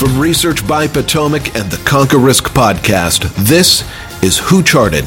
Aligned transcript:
From 0.00 0.18
Research 0.18 0.66
by 0.66 0.86
Potomac 0.86 1.54
and 1.54 1.70
the 1.70 1.76
Conquer 1.84 2.16
Risk 2.16 2.44
podcast, 2.54 3.30
this 3.46 3.84
is 4.22 4.38
Who 4.38 4.62
Charted. 4.62 5.04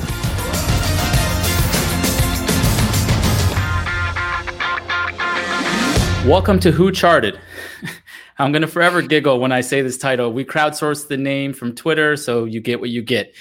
Welcome 6.29 6.59
to 6.59 6.71
Who 6.71 6.91
Charted. 6.91 7.39
I'm 8.37 8.51
going 8.51 8.61
to 8.61 8.67
forever 8.67 9.01
giggle 9.01 9.39
when 9.39 9.51
I 9.51 9.61
say 9.61 9.81
this 9.81 9.97
title. 9.97 10.31
We 10.31 10.45
crowdsourced 10.45 11.07
the 11.07 11.17
name 11.17 11.53
from 11.53 11.73
Twitter, 11.73 12.15
so 12.15 12.45
you 12.45 12.61
get 12.61 12.79
what 12.79 12.91
you 12.91 13.01
get. 13.01 13.33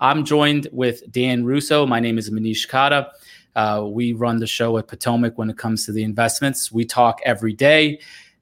I'm 0.00 0.26
joined 0.26 0.68
with 0.70 1.10
Dan 1.10 1.46
Russo. 1.46 1.86
My 1.86 2.00
name 2.00 2.18
is 2.18 2.28
Manish 2.28 2.68
Khatta. 2.68 3.08
Uh, 3.56 3.86
we 3.86 4.12
run 4.12 4.36
the 4.36 4.46
show 4.46 4.76
at 4.76 4.86
Potomac 4.86 5.38
when 5.38 5.48
it 5.48 5.56
comes 5.56 5.86
to 5.86 5.92
the 5.92 6.02
investments. 6.02 6.70
We 6.70 6.84
talk 6.84 7.20
every 7.24 7.54
day. 7.54 8.00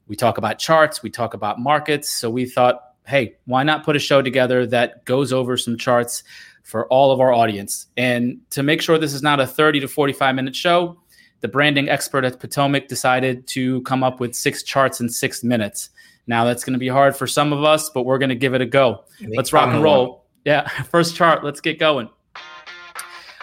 We 0.09 0.17
talk 0.17 0.39
about 0.39 0.59
charts, 0.59 1.03
we 1.03 1.11
talk 1.11 1.35
about 1.35 1.61
markets. 1.61 2.09
So 2.09 2.31
we 2.31 2.47
thought, 2.47 2.83
hey, 3.07 3.37
why 3.45 3.63
not 3.63 3.85
put 3.85 3.97
a 3.97 3.99
show 3.99 4.23
together 4.23 4.67
that 4.67 5.05
goes 5.05 5.33
over 5.33 5.57
some 5.57 5.77
charts 5.77 6.25
for 6.65 6.87
all 6.89 7.13
of 7.13 7.21
our 7.21 7.33
audience? 7.33 7.87
And 7.97 8.41
to 8.51 8.63
make 8.63 8.83
sure 8.83 8.99
this 8.99 9.15
is 9.15 9.23
not 9.23 9.41
a 9.41 9.47
30 9.47 9.81
to 9.81 9.89
45 9.89 10.35
minute 10.35 10.57
show, 10.57 10.99
the 11.41 11.49
branding 11.49 11.89
expert 11.89 12.25
at 12.25 12.41
Potomac 12.41 12.89
decided 12.89 13.47
to 13.49 13.83
come 13.83 14.03
up 14.03 14.19
with 14.19 14.35
six 14.35 14.63
charts 14.63 15.01
in 15.01 15.09
six 15.09 15.45
minutes. 15.45 15.91
Now 16.27 16.45
that's 16.45 16.65
going 16.65 16.75
to 16.75 16.79
be 16.79 16.89
hard 16.89 17.17
for 17.17 17.27
some 17.27 17.53
of 17.53 17.65
us, 17.65 17.91
but 17.91 18.05
we're 18.05 18.19
going 18.19 18.29
to 18.29 18.35
give 18.35 18.55
it 18.55 18.61
a 18.61 18.67
go. 18.67 19.05
Let's 19.35 19.53
rock 19.53 19.73
and 19.73 19.83
roll. 19.83 20.27
Yeah, 20.45 20.69
first 20.91 21.17
chart. 21.17 21.45
Let's 21.45 21.61
get 21.61 21.79
going. 21.79 22.11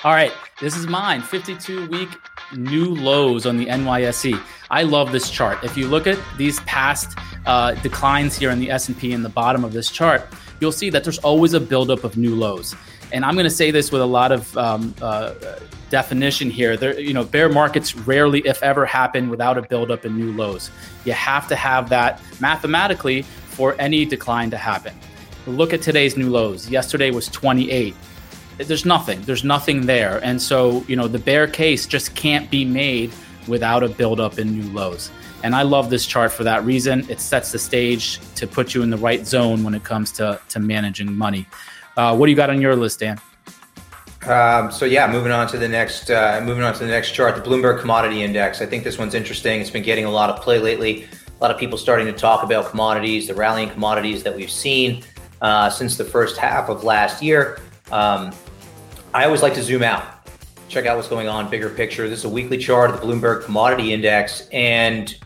All 0.04 0.12
right, 0.12 0.32
this 0.62 0.76
is 0.76 0.86
mine. 0.86 1.22
52 1.22 1.90
week 1.90 2.10
new 2.54 2.94
lows 2.94 3.45
on 3.45 3.58
the 3.58 3.66
NYSE. 3.67 4.40
I 4.70 4.84
love 4.84 5.12
this 5.12 5.30
chart. 5.30 5.63
If 5.63 5.77
you 5.77 5.88
look 5.88 6.08
at 6.08 6.20
these 6.38 6.59
past 6.62 7.18
uh, 7.45 7.73
declines 7.76 8.38
here 8.38 8.52
in 8.52 8.59
the 8.59 8.71
S&P 8.71 9.13
in 9.13 9.23
the 9.23 9.30
bottom 9.30 9.63
of 9.63 9.74
this 9.74 9.90
chart, 9.90 10.27
you'll 10.60 10.71
see 10.71 10.90
that 10.90 11.04
there's 11.04 11.20
always 11.20 11.54
a 11.54 11.60
buildup 11.60 12.04
of 12.04 12.18
new 12.18 12.35
lows. 12.35 12.76
And 13.12 13.24
I'm 13.24 13.35
going 13.35 13.46
to 13.46 13.49
say 13.49 13.71
this 13.71 13.91
with 13.91 14.02
a 14.02 14.05
lot 14.05 14.32
of 14.32 14.57
um, 14.57 14.93
uh, 15.02 15.34
definition 15.90 16.49
here. 16.49 16.76
There, 16.76 16.99
you 16.99 17.13
know, 17.13 17.24
bear 17.24 17.49
markets 17.49 17.96
rarely, 17.96 18.40
if 18.46 18.62
ever, 18.63 18.85
happen 18.85 19.30
without 19.30 19.57
a 19.57 19.62
buildup 19.62 20.05
in 20.05 20.18
new 20.18 20.34
lows. 20.34 20.71
You 21.05 21.13
have 21.13 21.48
to 21.49 21.55
have 21.55 21.90
that 21.90 22.21
mathematically 22.40 23.21
for 23.21 23.76
any 23.80 24.05
decline 24.05 24.49
to 24.52 24.57
happen. 24.57 24.93
Look 25.48 25.74
at 25.74 25.82
today's 25.82 26.18
new 26.18 26.30
lows. 26.30 26.70
Yesterday 26.70 27.12
was 27.12 27.27
28 27.27 27.96
there's 28.58 28.86
nothing. 28.86 29.22
There's 29.22 29.44
nothing 29.44 29.86
there. 29.86 30.24
And 30.24 30.42
so, 30.42 30.84
you 30.88 30.96
know, 30.96 31.08
the 31.08 31.20
bear 31.20 31.48
case 31.48 31.86
just 31.86 32.16
can't 32.16 32.50
be 32.50 32.66
made 32.66 33.12
without 33.48 33.84
a 33.84 33.90
buildup 33.90 34.40
in 34.40 34.60
new 34.60 34.72
lows. 34.74 35.12
And 35.44 35.56
I 35.56 35.62
love 35.62 35.90
this 35.90 36.06
chart 36.06 36.32
for 36.32 36.44
that 36.44 36.64
reason. 36.64 37.06
It 37.10 37.20
sets 37.20 37.52
the 37.52 37.60
stage 37.60 38.20
to 38.36 38.48
put 38.48 38.74
you 38.74 38.82
in 38.82 38.90
the 38.90 38.98
right 38.98 39.26
zone 39.26 39.64
when 39.64 39.76
it 39.76 39.84
comes 39.84 40.12
to, 40.14 40.40
to 40.50 40.60
managing 40.60 41.16
money. 41.16 41.46
Uh, 41.98 42.16
what 42.16 42.26
do 42.26 42.32
you 42.32 42.36
got 42.36 42.50
on 42.50 42.62
your 42.62 42.76
list, 42.76 43.00
Dan? 43.00 43.20
Um, 44.28 44.72
so 44.72 44.86
yeah, 44.86 45.06
moving 45.12 45.32
on 45.32 45.48
to 45.50 45.58
the 45.58 45.68
next, 45.68 46.10
uh, 46.10 46.42
moving 46.44 46.64
on 46.64 46.74
to 46.74 46.80
the 46.80 46.88
next 46.88 47.12
chart, 47.12 47.36
the 47.36 47.48
Bloomberg 47.48 47.80
Commodity 47.80 48.24
Index. 48.24 48.60
I 48.60 48.66
think 48.66 48.84
this 48.84 48.98
one's 48.98 49.14
interesting. 49.14 49.62
It's 49.62 49.70
been 49.70 49.84
getting 49.84 50.06
a 50.06 50.10
lot 50.10 50.32
of 50.32 50.42
play 50.42 50.58
lately. 50.58 51.04
A 51.04 51.44
lot 51.44 51.52
of 51.52 51.60
people 51.60 51.78
starting 51.78 52.08
to 52.08 52.14
talk 52.14 52.42
about 52.44 52.72
commodities, 52.72 53.28
the 53.28 53.36
rallying 53.36 53.70
commodities 53.70 54.24
that 54.24 54.36
we've 54.36 54.50
seen 54.50 55.04
uh, 55.42 55.70
since 55.70 55.96
the 55.96 56.06
first 56.06 56.38
half 56.38 56.70
of 56.70 56.84
last 56.84 57.22
year. 57.22 57.60
Um, 57.92 58.32
I 59.16 59.24
always 59.24 59.41
like 59.41 59.54
to 59.54 59.63
zoom 59.63 59.82
out, 59.82 60.27
check 60.68 60.85
out 60.85 60.98
what's 60.98 61.08
going 61.08 61.30
on, 61.30 61.49
bigger 61.49 61.70
picture. 61.70 62.10
This 62.10 62.20
is 62.20 62.26
a 62.26 62.30
weekly 62.30 62.58
chart 62.58 62.90
of 62.90 62.99
the 62.99 63.08
Bloomberg 63.08 63.46
Commodity 63.46 63.94
Index. 63.94 64.50
And 64.52 65.18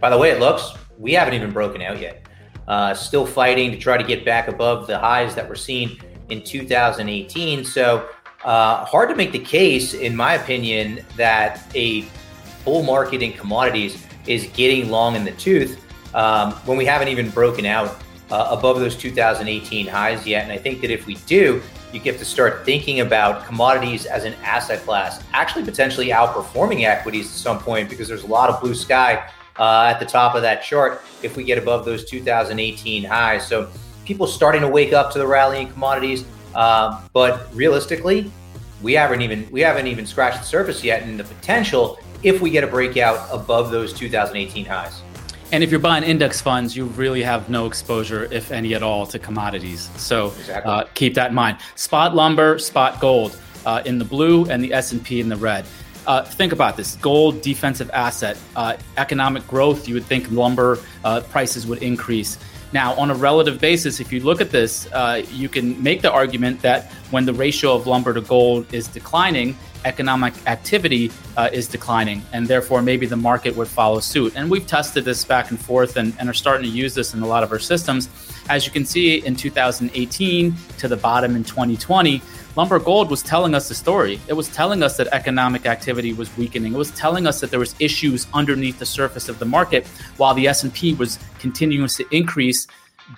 by 0.00 0.08
the 0.08 0.16
way 0.16 0.30
it 0.30 0.38
looks, 0.38 0.74
we 0.98 1.14
haven't 1.14 1.34
even 1.34 1.50
broken 1.50 1.82
out 1.82 2.00
yet. 2.00 2.28
Uh, 2.68 2.94
still 2.94 3.26
fighting 3.26 3.72
to 3.72 3.76
try 3.76 3.98
to 3.98 4.04
get 4.04 4.24
back 4.24 4.46
above 4.46 4.86
the 4.86 4.96
highs 4.96 5.34
that 5.34 5.48
were 5.48 5.56
seen 5.56 6.00
in 6.28 6.44
2018. 6.44 7.64
So, 7.64 8.08
uh, 8.44 8.84
hard 8.84 9.08
to 9.08 9.16
make 9.16 9.32
the 9.32 9.40
case, 9.40 9.94
in 9.94 10.14
my 10.14 10.34
opinion, 10.34 11.04
that 11.16 11.60
a 11.74 12.04
bull 12.64 12.84
market 12.84 13.20
in 13.20 13.32
commodities 13.32 14.00
is 14.28 14.46
getting 14.54 14.90
long 14.90 15.16
in 15.16 15.24
the 15.24 15.32
tooth 15.32 15.84
um, 16.14 16.52
when 16.66 16.78
we 16.78 16.84
haven't 16.84 17.08
even 17.08 17.30
broken 17.30 17.66
out 17.66 18.00
uh, 18.30 18.46
above 18.56 18.78
those 18.78 18.96
2018 18.96 19.88
highs 19.88 20.24
yet. 20.24 20.44
And 20.44 20.52
I 20.52 20.56
think 20.56 20.80
that 20.82 20.92
if 20.92 21.04
we 21.04 21.16
do, 21.26 21.60
you 21.92 22.00
get 22.00 22.18
to 22.18 22.24
start 22.24 22.64
thinking 22.64 23.00
about 23.00 23.46
commodities 23.46 24.06
as 24.06 24.24
an 24.24 24.34
asset 24.42 24.80
class, 24.84 25.22
actually 25.32 25.64
potentially 25.64 26.08
outperforming 26.08 26.84
equities 26.84 27.26
at 27.26 27.32
some 27.32 27.58
point 27.58 27.88
because 27.88 28.08
there's 28.08 28.24
a 28.24 28.28
lot 28.28 28.50
of 28.50 28.60
blue 28.60 28.74
sky 28.74 29.28
uh, 29.58 29.90
at 29.92 29.98
the 29.98 30.06
top 30.06 30.34
of 30.34 30.42
that 30.42 30.62
chart 30.62 31.02
if 31.22 31.36
we 31.36 31.44
get 31.44 31.58
above 31.58 31.84
those 31.84 32.04
2018 32.04 33.04
highs. 33.04 33.46
So 33.46 33.70
people 34.04 34.26
starting 34.26 34.60
to 34.62 34.68
wake 34.68 34.92
up 34.92 35.12
to 35.12 35.18
the 35.18 35.26
rallying 35.26 35.70
commodities, 35.70 36.24
uh, 36.54 37.02
but 37.12 37.48
realistically, 37.54 38.30
we 38.82 38.92
haven't 38.92 39.22
even 39.22 39.48
we 39.50 39.60
haven't 39.60 39.86
even 39.86 40.06
scratched 40.06 40.38
the 40.38 40.46
surface 40.46 40.84
yet, 40.84 41.02
and 41.02 41.18
the 41.18 41.24
potential 41.24 41.98
if 42.22 42.40
we 42.40 42.50
get 42.50 42.64
a 42.64 42.66
breakout 42.66 43.28
above 43.32 43.70
those 43.70 43.92
2018 43.92 44.64
highs. 44.64 45.02
And 45.50 45.64
if 45.64 45.70
you're 45.70 45.80
buying 45.80 46.04
index 46.04 46.42
funds, 46.42 46.76
you 46.76 46.84
really 46.84 47.22
have 47.22 47.48
no 47.48 47.64
exposure, 47.64 48.28
if 48.30 48.52
any 48.52 48.74
at 48.74 48.82
all, 48.82 49.06
to 49.06 49.18
commodities. 49.18 49.88
So 49.96 50.26
exactly. 50.26 50.70
uh, 50.70 50.84
keep 50.94 51.14
that 51.14 51.30
in 51.30 51.34
mind. 51.34 51.58
Spot 51.74 52.14
lumber, 52.14 52.58
spot 52.58 53.00
gold 53.00 53.38
uh, 53.64 53.82
in 53.86 53.98
the 53.98 54.04
blue, 54.04 54.44
and 54.50 54.62
the 54.62 54.74
S 54.74 54.92
and 54.92 55.02
P 55.02 55.20
in 55.20 55.28
the 55.30 55.36
red. 55.36 55.64
Uh, 56.06 56.22
think 56.22 56.52
about 56.52 56.76
this: 56.76 56.96
gold, 56.96 57.40
defensive 57.40 57.90
asset, 57.94 58.36
uh, 58.56 58.76
economic 58.98 59.46
growth. 59.46 59.88
You 59.88 59.94
would 59.94 60.04
think 60.04 60.30
lumber 60.30 60.78
uh, 61.02 61.22
prices 61.22 61.66
would 61.66 61.82
increase. 61.82 62.38
Now, 62.72 62.94
on 62.94 63.10
a 63.10 63.14
relative 63.14 63.60
basis, 63.60 63.98
if 63.98 64.12
you 64.12 64.20
look 64.20 64.40
at 64.40 64.50
this, 64.50 64.86
uh, 64.92 65.22
you 65.32 65.48
can 65.48 65.82
make 65.82 66.02
the 66.02 66.12
argument 66.12 66.60
that 66.62 66.92
when 67.10 67.24
the 67.24 67.32
ratio 67.32 67.74
of 67.74 67.86
lumber 67.86 68.12
to 68.12 68.20
gold 68.20 68.72
is 68.74 68.88
declining, 68.88 69.56
economic 69.84 70.34
activity 70.46 71.10
uh, 71.36 71.48
is 71.52 71.66
declining, 71.66 72.22
and 72.32 72.46
therefore 72.46 72.82
maybe 72.82 73.06
the 73.06 73.16
market 73.16 73.56
would 73.56 73.68
follow 73.68 74.00
suit. 74.00 74.34
And 74.36 74.50
we've 74.50 74.66
tested 74.66 75.04
this 75.04 75.24
back 75.24 75.50
and 75.50 75.58
forth 75.58 75.96
and, 75.96 76.14
and, 76.18 76.28
are 76.28 76.34
starting 76.34 76.64
to 76.70 76.76
use 76.76 76.94
this 76.94 77.14
in 77.14 77.22
a 77.22 77.26
lot 77.26 77.42
of 77.42 77.52
our 77.52 77.58
systems. 77.58 78.08
As 78.48 78.64
you 78.64 78.72
can 78.72 78.86
see 78.86 79.18
in 79.26 79.36
2018 79.36 80.54
to 80.78 80.88
the 80.88 80.96
bottom 80.96 81.36
in 81.36 81.44
2020, 81.44 82.22
lumber 82.56 82.78
gold 82.78 83.10
was 83.10 83.22
telling 83.22 83.54
us 83.54 83.68
the 83.68 83.74
story. 83.74 84.18
It 84.26 84.32
was 84.32 84.48
telling 84.48 84.82
us 84.82 84.96
that 84.96 85.08
economic 85.08 85.66
activity 85.66 86.14
was 86.14 86.34
weakening. 86.38 86.72
It 86.72 86.78
was 86.78 86.90
telling 86.92 87.26
us 87.26 87.40
that 87.40 87.50
there 87.50 87.60
was 87.60 87.74
issues 87.78 88.26
underneath 88.32 88.78
the 88.78 88.86
surface 88.86 89.28
of 89.28 89.38
the 89.38 89.44
market, 89.44 89.86
while 90.16 90.32
the 90.32 90.48
S&P 90.48 90.94
was 90.94 91.18
continuing 91.38 91.88
to 91.88 92.06
increase, 92.10 92.66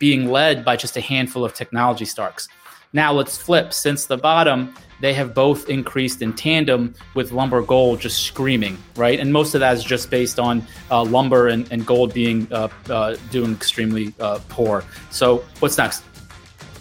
being 0.01 0.31
led 0.31 0.65
by 0.65 0.77
just 0.77 0.97
a 0.97 1.01
handful 1.01 1.45
of 1.45 1.55
technology 1.55 2.05
stocks. 2.05 2.49
Now 2.93 3.13
let's 3.13 3.39
flip. 3.39 3.73
Since 3.73 4.07
the 4.07 4.17
bottom, 4.17 4.75
they 5.01 5.15
have 5.15 5.35
both 5.35 5.69
increased 5.69 6.23
in 6.23 6.33
tandem 6.33 6.95
with 7.15 7.33
lumber 7.33 7.63
gold 7.63 8.01
just 8.01 8.23
screaming, 8.23 8.79
right? 8.97 9.19
And 9.19 9.33
most 9.33 9.55
of 9.55 9.61
that 9.61 9.77
is 9.77 9.85
just 9.85 10.11
based 10.11 10.39
on 10.39 10.67
uh, 10.91 11.03
lumber 11.05 11.49
and, 11.49 11.71
and, 11.73 11.87
gold 11.87 12.13
being 12.13 12.47
uh, 12.53 12.69
uh, 12.89 13.17
doing 13.31 13.53
extremely 13.53 14.15
uh, 14.21 14.39
poor. 14.49 14.85
So 15.11 15.39
what's 15.61 15.79
next? 15.79 16.05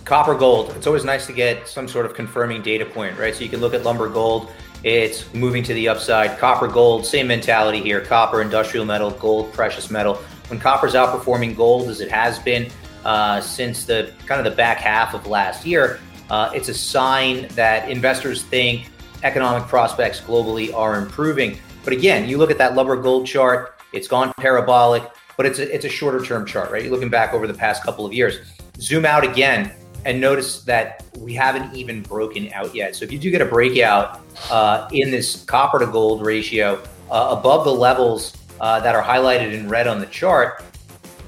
Copper 0.06 0.36
gold. 0.36 0.74
It's 0.76 0.88
always 0.88 1.06
nice 1.06 1.28
to 1.28 1.34
get 1.34 1.68
some 1.68 1.88
sort 1.88 2.06
of 2.06 2.14
confirming 2.14 2.62
data 2.62 2.86
point, 2.86 3.18
right? 3.18 3.34
So 3.34 3.44
you 3.44 3.50
can 3.50 3.62
look 3.62 3.74
at 3.74 3.84
lumber 3.84 4.10
gold. 4.10 4.52
It's 4.84 5.32
moving 5.34 5.64
to 5.64 5.74
the 5.74 5.88
upside. 5.90 6.38
Copper 6.40 6.68
gold, 6.68 7.06
same 7.06 7.28
mentality 7.28 7.82
here. 7.82 8.02
Copper, 8.02 8.42
industrial 8.42 8.86
metal, 8.86 9.12
gold, 9.12 9.54
precious 9.54 9.90
metal. 9.92 10.16
When 10.48 10.60
copper's 10.60 10.94
outperforming 10.94 11.56
gold 11.56 11.90
as 11.90 12.02
it 12.02 12.10
has 12.10 12.40
been 12.40 12.72
uh, 13.06 13.40
since 13.42 13.86
the 13.86 14.12
kind 14.26 14.40
of 14.40 14.52
the 14.52 14.56
back 14.56 14.78
half 14.78 15.14
of 15.14 15.28
last 15.28 15.66
year, 15.66 16.00
uh, 16.30 16.52
it's 16.54 16.70
a 16.70 16.74
sign 16.74 17.48
that 17.50 17.90
investors 17.90 18.44
think 18.44 18.90
economic 19.24 19.68
prospects 19.68 20.22
globally 20.22 20.74
are 20.74 20.98
improving. 20.98 21.58
But 21.84 21.94
again, 21.94 22.28
you 22.28 22.38
look 22.38 22.52
at 22.52 22.58
that 22.58 22.76
lumber 22.76 22.96
gold 22.96 23.26
chart, 23.26 23.80
it's 23.94 24.08
gone 24.08 24.32
parabolic, 24.38 25.04
but 25.38 25.46
it's 25.46 25.60
a, 25.60 25.74
it's 25.74 25.86
a 25.86 25.90
shorter 25.90 26.24
term 26.24 26.46
chart, 26.46 26.72
right? 26.72 26.84
You're 26.84 26.92
looking 26.92 27.10
back 27.10 27.34
over 27.34 27.48
the 27.48 27.54
past 27.54 27.84
couple 27.84 28.06
of 28.06 28.14
years. 28.14 28.40
Zoom 28.80 29.06
out 29.06 29.24
again 29.24 29.74
and 30.06 30.22
notice 30.22 30.62
that 30.64 31.06
we 31.18 31.34
haven't 31.34 31.76
even 31.76 32.02
broken 32.04 32.52
out 32.54 32.74
yet. 32.74 32.96
So 32.96 33.04
if 33.06 33.12
you 33.12 33.20
do 33.20 33.32
get 33.32 33.42
a 33.42 33.46
breakout 33.46 34.22
uh, 34.50 34.88
in 34.92 35.12
this 35.12 35.44
copper 35.46 35.80
to 35.80 35.88
gold 35.88 36.26
ratio 36.26 36.82
uh, 37.12 37.36
above 37.38 37.66
the 37.66 37.74
levels 37.74 38.38
uh, 38.62 38.80
that 38.82 38.96
are 38.96 39.04
highlighted 39.04 39.54
in 39.54 39.68
red 39.68 39.88
on 39.88 40.00
the 40.00 40.06
chart, 40.08 40.64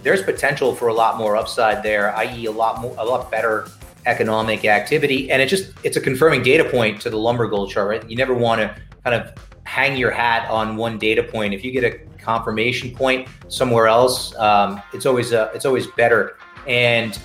there's 0.04 0.24
potential 0.24 0.74
for 0.76 0.88
a 0.88 0.94
lot 0.94 1.18
more 1.18 1.36
upside 1.36 1.84
there, 1.84 2.16
i.e., 2.18 2.46
a 2.46 2.52
lot 2.52 2.82
more, 2.82 2.96
a 2.98 3.06
lot 3.06 3.30
better 3.30 3.68
economic 4.06 4.66
activity. 4.66 5.32
And 5.32 5.42
it 5.42 5.48
just 5.48 5.72
it's 5.84 5.98
a 5.98 6.02
confirming 6.02 6.44
data 6.44 6.64
point 6.70 7.02
to 7.02 7.10
the 7.10 7.18
lumber 7.18 7.48
gold 7.48 7.72
chart, 7.72 7.88
right? 7.88 8.10
You 8.10 8.16
never 8.16 8.34
want 8.34 8.62
to 8.62 8.76
kind 9.04 9.16
of 9.16 9.34
hang 9.64 9.98
your 9.98 10.12
hat 10.12 10.50
on 10.50 10.76
one 10.76 10.98
data 10.98 11.24
point. 11.24 11.54
If 11.54 11.64
you 11.64 11.72
get 11.72 11.84
a 11.84 11.98
confirmation 12.18 12.96
point 12.96 13.28
somewhere 13.48 13.88
else, 13.88 14.36
um, 14.36 14.82
it's 14.94 15.06
always 15.06 15.32
a, 15.32 15.52
it's 15.54 15.66
always 15.66 15.88
better. 15.88 16.38
And 16.68 17.18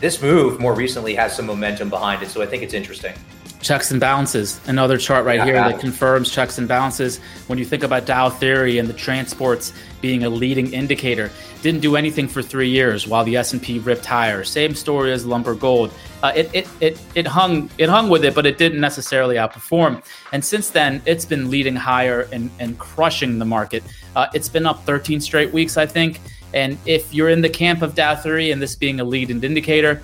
this 0.00 0.22
move 0.22 0.60
more 0.60 0.74
recently 0.74 1.14
has 1.14 1.34
some 1.34 1.46
momentum 1.46 1.90
behind 1.90 2.22
it, 2.22 2.28
so 2.28 2.40
I 2.40 2.46
think 2.46 2.62
it's 2.62 2.74
interesting. 2.74 3.14
Checks 3.62 3.90
and 3.90 4.00
balances. 4.00 4.60
Another 4.66 4.96
chart 4.96 5.24
right 5.24 5.36
yeah, 5.36 5.44
here 5.44 5.54
that 5.54 5.80
confirms 5.80 6.30
checks 6.30 6.58
and 6.58 6.66
balances. 6.66 7.18
When 7.46 7.58
you 7.58 7.64
think 7.64 7.82
about 7.82 8.06
dow 8.06 8.30
theory 8.30 8.78
and 8.78 8.88
the 8.88 8.94
transports 8.94 9.72
being 10.00 10.24
a 10.24 10.30
leading 10.30 10.72
indicator 10.72 11.30
didn't 11.62 11.80
do 11.80 11.96
anything 11.96 12.26
for 12.26 12.40
three 12.42 12.70
years 12.70 13.06
while 13.06 13.22
the 13.22 13.36
s&p 13.36 13.78
ripped 13.80 14.06
higher. 14.06 14.44
Same 14.44 14.74
story 14.74 15.12
as 15.12 15.26
lumber 15.26 15.54
gold. 15.54 15.92
Uh, 16.22 16.32
it, 16.34 16.50
it, 16.54 16.68
it, 16.80 17.00
it 17.14 17.26
hung 17.26 17.70
it 17.76 17.88
hung 17.88 18.08
with 18.08 18.24
it 18.24 18.34
but 18.34 18.46
it 18.46 18.56
didn't 18.56 18.80
necessarily 18.80 19.36
outperform. 19.36 20.02
And 20.32 20.44
since 20.44 20.70
then 20.70 21.02
it's 21.04 21.26
been 21.26 21.50
leading 21.50 21.76
higher 21.76 22.28
and, 22.32 22.50
and 22.58 22.78
crushing 22.78 23.38
the 23.38 23.44
market. 23.44 23.82
Uh, 24.16 24.26
it's 24.32 24.48
been 24.48 24.66
up 24.66 24.84
13 24.84 25.20
straight 25.20 25.52
weeks 25.52 25.76
i 25.76 25.86
think. 25.86 26.20
And 26.52 26.78
if 26.84 27.14
you're 27.14 27.28
in 27.28 27.42
the 27.42 27.48
camp 27.48 27.82
of 27.82 27.94
dow 27.94 28.16
theory 28.16 28.50
and 28.50 28.60
this 28.60 28.74
being 28.74 29.00
a 29.00 29.04
leading 29.04 29.42
indicator 29.44 30.02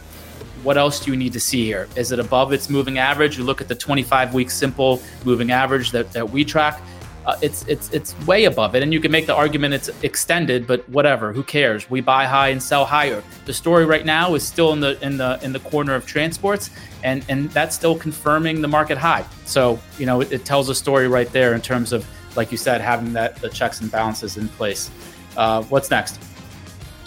what 0.66 0.76
else 0.76 0.98
do 0.98 1.12
you 1.12 1.16
need 1.16 1.32
to 1.32 1.38
see 1.38 1.64
here? 1.64 1.88
Is 1.94 2.10
it 2.10 2.18
above 2.18 2.52
its 2.52 2.68
moving 2.68 2.98
average? 2.98 3.38
You 3.38 3.44
look 3.44 3.60
at 3.60 3.68
the 3.68 3.74
25 3.76 4.34
week 4.34 4.50
simple 4.50 5.00
moving 5.24 5.52
average 5.52 5.92
that, 5.92 6.10
that 6.12 6.28
we 6.28 6.44
track. 6.44 6.82
Uh, 7.24 7.36
it's 7.40 7.64
it's 7.66 7.88
it's 7.92 8.18
way 8.26 8.44
above 8.44 8.74
it, 8.74 8.82
and 8.82 8.92
you 8.92 9.00
can 9.00 9.12
make 9.12 9.26
the 9.26 9.34
argument 9.34 9.74
it's 9.74 9.90
extended, 10.02 10.66
but 10.66 10.88
whatever. 10.88 11.32
Who 11.32 11.44
cares? 11.44 11.88
We 11.88 12.00
buy 12.00 12.24
high 12.24 12.48
and 12.48 12.60
sell 12.60 12.84
higher. 12.84 13.22
The 13.44 13.52
story 13.52 13.84
right 13.84 14.04
now 14.04 14.34
is 14.34 14.46
still 14.46 14.72
in 14.72 14.80
the 14.80 15.00
in 15.04 15.16
the 15.16 15.38
in 15.42 15.52
the 15.52 15.60
corner 15.60 15.94
of 15.94 16.04
transports, 16.04 16.70
and 17.04 17.24
and 17.28 17.48
that's 17.50 17.74
still 17.74 17.96
confirming 17.96 18.60
the 18.60 18.68
market 18.68 18.98
high. 18.98 19.24
So 19.44 19.80
you 19.98 20.06
know 20.06 20.20
it, 20.20 20.32
it 20.32 20.44
tells 20.44 20.68
a 20.68 20.74
story 20.74 21.08
right 21.08 21.30
there 21.32 21.54
in 21.54 21.60
terms 21.60 21.92
of 21.92 22.04
like 22.36 22.52
you 22.52 22.58
said 22.58 22.80
having 22.80 23.12
that 23.12 23.36
the 23.36 23.48
checks 23.48 23.80
and 23.80 23.90
balances 23.90 24.36
in 24.36 24.48
place. 24.50 24.90
Uh, 25.36 25.62
what's 25.64 25.90
next? 25.90 26.20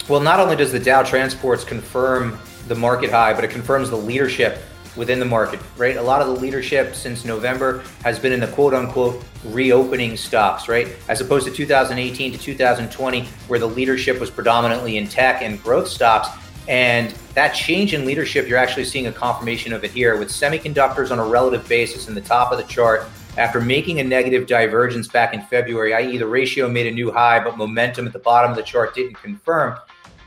Well, 0.08 0.20
not 0.20 0.40
only 0.40 0.56
does 0.56 0.72
the 0.72 0.80
Dow 0.80 1.02
Transports 1.02 1.64
confirm 1.64 2.38
the 2.68 2.74
market 2.74 3.10
high, 3.10 3.32
but 3.32 3.44
it 3.44 3.50
confirms 3.50 3.90
the 3.90 3.96
leadership 3.96 4.58
within 4.96 5.18
the 5.18 5.24
market, 5.24 5.60
right? 5.76 5.96
A 5.96 6.02
lot 6.02 6.20
of 6.20 6.28
the 6.28 6.40
leadership 6.40 6.94
since 6.94 7.24
November 7.24 7.82
has 8.02 8.18
been 8.18 8.32
in 8.32 8.40
the 8.40 8.48
quote 8.48 8.74
unquote 8.74 9.22
reopening 9.44 10.16
stocks, 10.16 10.68
right? 10.68 10.88
As 11.08 11.20
opposed 11.20 11.46
to 11.46 11.52
2018 11.52 12.32
to 12.32 12.38
2020, 12.38 13.24
where 13.48 13.58
the 13.58 13.68
leadership 13.68 14.20
was 14.20 14.30
predominantly 14.30 14.96
in 14.98 15.06
tech 15.06 15.42
and 15.42 15.62
growth 15.62 15.88
stocks. 15.88 16.28
And 16.68 17.10
that 17.34 17.52
change 17.52 17.94
in 17.94 18.04
leadership, 18.04 18.46
you're 18.46 18.58
actually 18.58 18.84
seeing 18.84 19.06
a 19.06 19.12
confirmation 19.12 19.72
of 19.72 19.84
it 19.84 19.90
here 19.90 20.16
with 20.18 20.28
semiconductors 20.28 21.10
on 21.10 21.18
a 21.18 21.24
relative 21.24 21.66
basis 21.68 22.08
in 22.08 22.14
the 22.14 22.20
top 22.20 22.52
of 22.52 22.58
the 22.58 22.64
chart. 22.64 23.08
After 23.36 23.60
making 23.60 24.00
a 24.00 24.04
negative 24.04 24.46
divergence 24.46 25.08
back 25.08 25.34
in 25.34 25.42
February, 25.42 25.94
i.e., 25.94 26.18
the 26.18 26.26
ratio 26.26 26.68
made 26.68 26.86
a 26.86 26.90
new 26.90 27.10
high, 27.10 27.42
but 27.42 27.56
momentum 27.56 28.06
at 28.06 28.12
the 28.12 28.18
bottom 28.18 28.50
of 28.50 28.56
the 28.56 28.62
chart 28.62 28.94
didn't 28.94 29.14
confirm. 29.14 29.78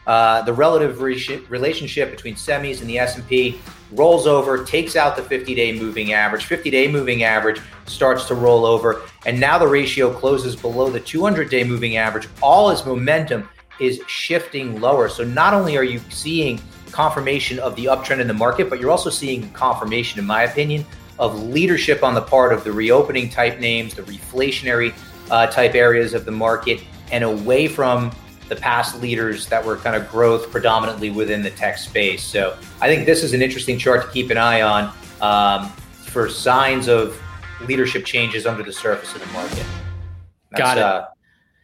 Uh, 0.05 0.41
the 0.41 0.53
relative 0.53 1.01
re- 1.01 1.45
relationship 1.50 2.11
between 2.11 2.35
semis 2.35 2.81
and 2.81 2.89
the 2.89 3.00
S&P 3.00 3.59
rolls 3.91 4.27
over, 4.27 4.63
takes 4.63 4.95
out 4.95 5.15
the 5.15 5.21
50-day 5.21 5.79
moving 5.79 6.13
average. 6.13 6.47
50-day 6.47 6.91
moving 6.91 7.23
average 7.23 7.61
starts 7.85 8.25
to 8.25 8.35
roll 8.35 8.65
over, 8.65 9.03
and 9.25 9.39
now 9.39 9.57
the 9.57 9.67
ratio 9.67 10.11
closes 10.11 10.55
below 10.55 10.89
the 10.89 11.00
200-day 11.00 11.63
moving 11.63 11.97
average. 11.97 12.27
All 12.41 12.69
its 12.69 12.85
momentum 12.85 13.47
is 13.79 14.01
shifting 14.07 14.79
lower. 14.79 15.09
So 15.09 15.23
not 15.23 15.53
only 15.53 15.77
are 15.77 15.83
you 15.83 16.00
seeing 16.09 16.61
confirmation 16.91 17.59
of 17.59 17.75
the 17.75 17.85
uptrend 17.85 18.19
in 18.19 18.27
the 18.27 18.33
market, 18.33 18.69
but 18.69 18.79
you're 18.79 18.91
also 18.91 19.09
seeing 19.09 19.51
confirmation, 19.51 20.19
in 20.19 20.25
my 20.25 20.44
opinion, 20.44 20.85
of 21.19 21.41
leadership 21.44 22.03
on 22.03 22.13
the 22.13 22.21
part 22.21 22.53
of 22.53 22.63
the 22.63 22.71
reopening 22.71 23.29
type 23.29 23.59
names, 23.59 23.94
the 23.94 24.01
reflationary 24.03 24.94
uh, 25.31 25.47
type 25.47 25.75
areas 25.75 26.13
of 26.13 26.25
the 26.25 26.31
market, 26.31 26.81
and 27.11 27.23
away 27.23 27.67
from 27.67 28.11
the 28.50 28.56
past 28.56 29.01
leaders 29.01 29.48
that 29.48 29.63
were 29.63 29.78
kind 29.78 29.95
of 29.95 30.10
growth 30.10 30.51
predominantly 30.51 31.10
within 31.10 31.42
the 31.42 31.50
tech 31.51 31.78
space. 31.78 32.24
So 32.24 32.57
I 32.81 32.88
think 32.88 33.06
this 33.06 33.24
is 33.24 33.34
an 33.34 33.42
interesting 33.42 33.78
chart 33.78 34.06
to 34.06 34.12
keep 34.12 34.30
an 34.30 34.38
eye 34.38 34.62
on 34.62 34.94
um, 35.22 35.69
for 35.69 36.30
signs 36.30 36.88
of 36.88 37.19
leadership 37.62 38.06
changes 38.06 38.45
under 38.45 38.63
the 38.63 38.74
surface 38.74 39.13
of 39.16 39.22
the 39.22 39.28
market. 39.28 39.66
That's, 40.51 40.62
Got 40.62 40.78
it. 40.78 40.84
Uh, 40.84 41.07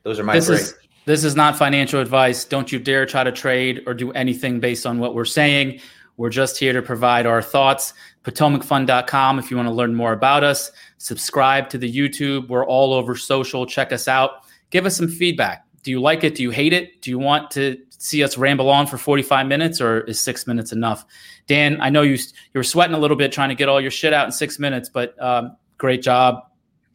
those 0.04 0.20
are 0.20 0.24
my 0.24 0.34
this 0.34 0.50
is 0.50 0.76
this 1.06 1.24
is 1.24 1.36
not 1.36 1.58
financial 1.58 2.00
advice. 2.00 2.46
Don't 2.46 2.72
you 2.72 2.80
dare 2.80 3.06
try 3.06 3.24
to 3.24 3.32
trade 3.32 3.84
or 3.86 3.94
do 3.94 4.12
anything 4.14 4.60
based 4.60 4.86
on 4.86 5.00
what 5.00 5.16
we're 5.16 5.26
saying. 5.26 5.80
We're 6.18 6.30
just 6.30 6.58
here 6.58 6.74
to 6.74 6.82
provide 6.82 7.26
our 7.26 7.42
thoughts. 7.42 7.94
PotomacFund.com 8.24 9.40
if 9.40 9.50
you 9.50 9.58
want 9.58 9.68
to 9.68 9.74
learn 9.74 9.96
more 9.96 10.14
about 10.14 10.44
us. 10.44 10.72
Subscribe 10.98 11.70
to 11.70 11.78
the 11.78 11.92
YouTube. 11.92 12.50
We're 12.50 12.66
all 12.66 12.94
over 12.94 13.16
social. 13.16 13.66
Check 13.66 13.94
us 13.94 14.08
out. 14.08 14.44
Give 14.70 14.86
us 14.86 14.98
some 14.98 15.08
feedback 15.08 15.66
do 15.84 15.92
you 15.92 16.02
like 16.02 16.24
it? 16.24 16.36
Do 16.36 16.44
you 16.44 16.52
hate 16.52 16.74
it? 16.74 17.02
Do 17.02 17.10
you 17.10 17.20
want 17.20 17.52
to 17.52 17.78
see 17.90 18.24
us 18.24 18.38
ramble 18.38 18.70
on 18.70 18.88
for 18.88 18.98
45 18.98 19.48
minutes 19.48 19.82
or 19.82 20.02
is 20.02 20.20
six 20.20 20.48
minutes 20.48 20.72
enough? 20.72 21.06
Dan, 21.48 21.80
I 21.82 21.90
know 21.90 22.02
you, 22.02 22.14
you 22.14 22.56
were 22.56 22.64
sweating 22.64 22.96
a 22.96 23.00
little 23.00 23.18
bit 23.18 23.32
trying 23.32 23.50
to 23.50 23.56
get 23.56 23.70
all 23.70 23.82
your 23.82 23.92
shit 23.92 24.14
out 24.14 24.26
in 24.26 24.32
six 24.32 24.60
minutes, 24.60 24.90
but 24.90 25.22
um, 25.22 25.56
great 25.78 26.02
job. 26.02 26.46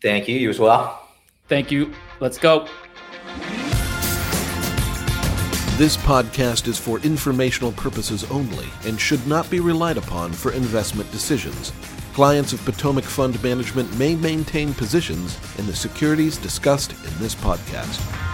Thank 0.01 0.29
you. 0.29 0.37
You 0.37 0.51
as 0.51 0.59
well. 0.59 1.09
Thank 1.49 1.71
you. 1.71 1.93
Let's 2.21 2.39
go. 2.39 2.69
This 5.77 5.97
podcast 5.97 6.69
is 6.69 6.79
for 6.79 7.01
informational 7.01 7.73
purposes 7.73 8.31
only 8.31 8.69
and 8.85 9.01
should 9.01 9.27
not 9.27 9.51
be 9.51 9.59
relied 9.59 9.97
upon 9.97 10.33
for 10.33 10.53
investment 10.53 11.11
decisions. 11.11 11.73
Clients 12.13 12.53
of 12.53 12.65
Potomac 12.65 13.03
Fund 13.03 13.43
Management 13.43 13.93
may 13.99 14.15
maintain 14.15 14.73
positions 14.73 15.37
in 15.59 15.67
the 15.67 15.75
securities 15.75 16.39
discussed 16.39 16.93
in 16.93 17.19
this 17.19 17.35
podcast. 17.35 18.34